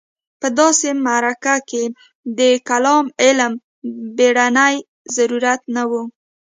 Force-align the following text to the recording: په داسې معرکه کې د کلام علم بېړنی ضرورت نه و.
په 0.39 0.47
داسې 0.59 0.87
معرکه 1.05 1.55
کې 1.69 1.83
د 2.37 2.39
کلام 2.69 3.05
علم 3.23 3.53
بېړنی 4.15 4.75
ضرورت 5.15 5.61
نه 5.75 5.83
و. 5.89 5.91